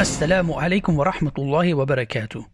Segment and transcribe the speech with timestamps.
[0.00, 2.46] Assalamu alaikum wa rahmatullahi wa barakatuh.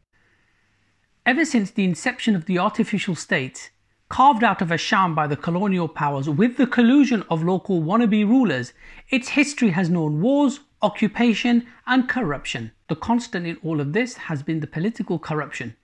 [1.24, 3.70] Ever since the inception of the artificial state,
[4.08, 8.72] carved out of Asham by the colonial powers with the collusion of local wannabe rulers,
[9.10, 12.72] its history has known wars, occupation, and corruption.
[12.88, 15.76] The constant in all of this has been the political corruption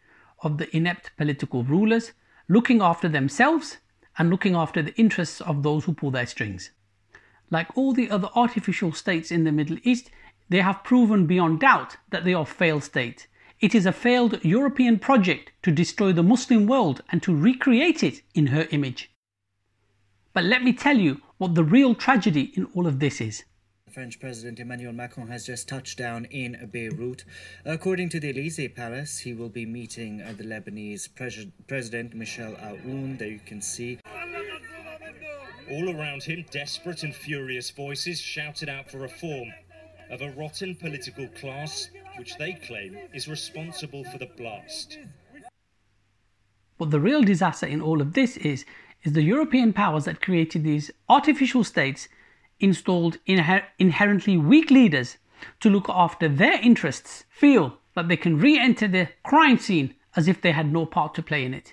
[0.43, 2.11] of the inept political rulers
[2.49, 3.79] looking after themselves
[4.19, 6.71] and looking after the interests of those who pull their strings.
[7.53, 10.11] Like all the other artificial states in the Middle East,
[10.53, 13.27] they have proven beyond doubt that they are a failed state.
[13.61, 18.21] It is a failed European project to destroy the Muslim world and to recreate it
[18.35, 19.11] in her image.
[20.35, 23.45] But let me tell you what the real tragedy in all of this is.
[23.91, 27.25] French President Emmanuel Macron has just touched down in Beirut.
[27.65, 32.53] According to the Elysee Palace, he will be meeting uh, the Lebanese pres- President Michel
[32.57, 33.19] Aoun.
[33.19, 34.01] There you can see.
[35.71, 39.49] All around him, desperate and furious voices shouted out for reform
[40.13, 44.99] of a rotten political class which they claim is responsible for the blast.
[46.77, 48.67] What the real disaster in all of this is,
[49.05, 52.09] is the European powers that created these artificial states
[52.61, 55.17] installed inher- inherently weak leaders
[55.61, 60.29] to look after their interests feel that they can re enter the crime scene as
[60.29, 61.73] if they had no part to play in it.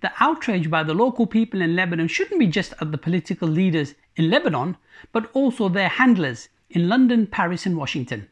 [0.00, 3.96] The outrage by the local people in Lebanon shouldn't be just at the political leaders
[4.14, 4.76] in Lebanon,
[5.12, 8.28] but also their handlers in London, Paris, and Washington.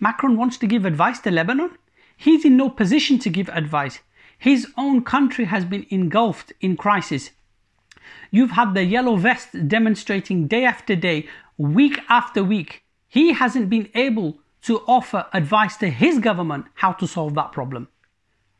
[0.00, 1.70] Macron wants to give advice to Lebanon?
[2.16, 4.00] He's in no position to give advice.
[4.38, 7.30] His own country has been engulfed in crisis.
[8.30, 12.84] You've had the yellow vests demonstrating day after day, week after week.
[13.08, 17.88] He hasn't been able to offer advice to his government how to solve that problem.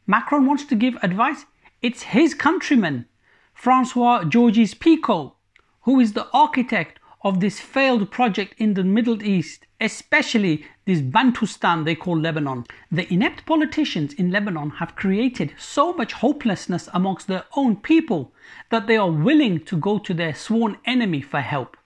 [0.07, 1.45] Macron wants to give advice.
[1.83, 3.07] It's his countryman,
[3.55, 5.35] Francois Georges Picot,
[5.83, 6.98] who is the architect
[7.29, 12.65] of this failed project in the Middle East, especially this Bantustan they call Lebanon.
[12.91, 18.33] The inept politicians in Lebanon have created so much hopelessness amongst their own people
[18.71, 21.77] that they are willing to go to their sworn enemy for help.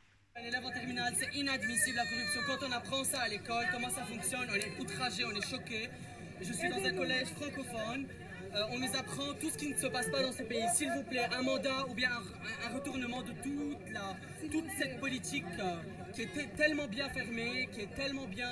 [8.54, 10.64] Euh, on nous apprend tout ce qui ne se passe pas dans ce pays.
[10.74, 14.14] S'il vous plaît, un mandat ou bien un, un retournement de toute, la,
[14.50, 15.76] toute cette politique euh,
[16.12, 18.50] qui est tellement bien fermée, qui est tellement bien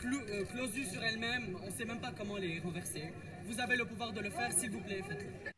[0.00, 3.12] clou, euh, closue sur elle-même, on ne sait même pas comment les renverser.
[3.46, 5.50] Vous avez le pouvoir de le faire, s'il vous plaît, faites-le.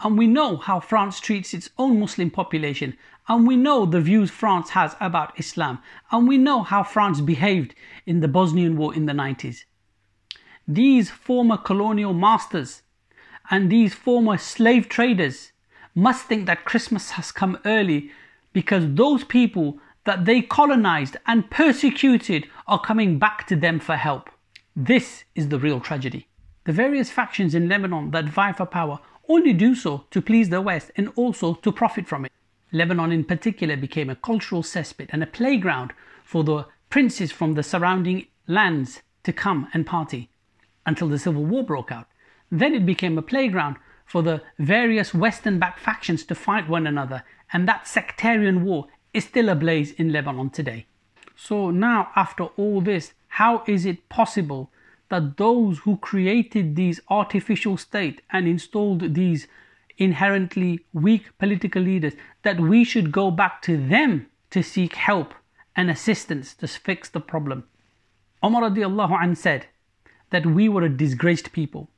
[0.00, 2.92] And we know how France treats its own Muslim population,
[3.28, 5.80] and we know the views France has about Islam,
[6.12, 7.74] and we know how France behaved
[8.06, 9.64] in the Bosnian War in the 90s.
[10.68, 12.82] These former colonial masters
[13.50, 15.52] and these former slave traders
[15.94, 18.10] must think that Christmas has come early
[18.52, 24.30] because those people that they colonized and persecuted are coming back to them for help.
[24.74, 26.28] This is the real tragedy.
[26.64, 30.60] The various factions in Lebanon that vie for power only do so to please the
[30.60, 32.32] West and also to profit from it.
[32.72, 35.92] Lebanon, in particular, became a cultural cesspit and a playground
[36.24, 40.30] for the princes from the surrounding lands to come and party
[40.86, 42.06] until the civil war broke out.
[42.50, 43.76] Then it became a playground
[44.06, 47.22] for the various Western backed factions to fight one another,
[47.52, 50.86] and that sectarian war is still ablaze in Lebanon today.
[51.36, 54.70] So, now after all this, how is it possible
[55.10, 59.46] that those who created these artificial state and installed these
[59.96, 65.34] inherently weak political leaders that we should go back to them to seek help
[65.76, 67.64] and assistance to fix the problem.
[68.44, 68.72] Umar
[69.34, 69.66] said
[70.30, 71.88] that we were a disgraced people.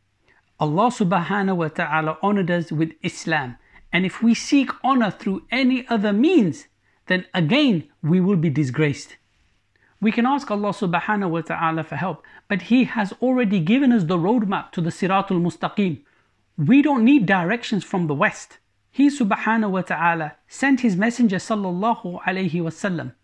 [0.60, 3.56] Allah subhanahu wa ta'ala honored us with Islam.
[3.94, 6.66] And if we seek honor through any other means,
[7.06, 9.16] then again we will be disgraced.
[10.02, 14.04] We can ask Allah subhanahu wa ta'ala for help, but He has already given us
[14.04, 16.02] the roadmap to the Siratul Mustaqim.
[16.58, 18.58] We don't need directions from the West.
[18.90, 23.14] He subhanahu wa ta'ala sent His Messenger sallallahu alayhi wasallam,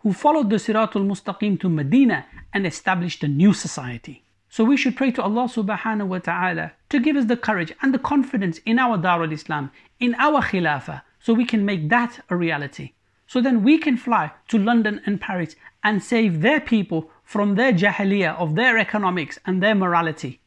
[0.00, 4.23] who followed the Siratul Mustaqim to Medina and established a new society.
[4.54, 7.92] So we should pray to Allah subhanahu wa ta'ala to give us the courage and
[7.92, 12.20] the confidence in our Dar al Islam, in our Khilafah, so we can make that
[12.30, 12.92] a reality.
[13.26, 17.72] So then we can fly to London and Paris and save their people from their
[17.72, 20.40] jahiliyyah of their economics and their morality.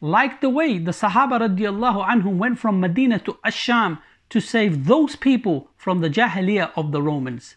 [0.00, 3.98] Like the way the Sahaba radiallahu anhum went from Medina to Asham
[4.30, 7.56] to save those people from the jahiliyyah of the Romans.